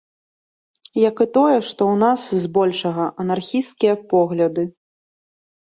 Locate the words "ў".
1.91-1.95